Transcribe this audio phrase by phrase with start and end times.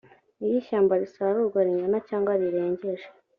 [0.43, 3.07] iyo ishyamba risarurwa ringana cyangwa rirengeje